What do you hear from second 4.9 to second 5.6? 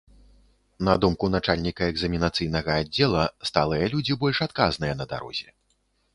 на дарозе.